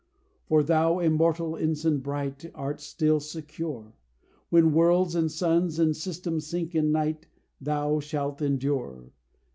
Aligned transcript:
For 0.47 0.63
thou 0.63 0.97
immortal 0.97 1.55
ensign 1.55 1.99
bright, 1.99 2.49
Art 2.55 2.81
still 2.81 3.19
secure; 3.19 3.93
When 4.49 4.73
worlds 4.73 5.13
and 5.13 5.31
suns 5.31 5.77
and 5.77 5.95
systems 5.95 6.47
sink 6.47 6.73
in 6.73 6.91
night 6.91 7.27
Thou 7.59 7.99
shalt 7.99 8.41
endure. 8.41 9.13